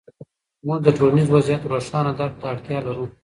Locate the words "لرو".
2.87-3.05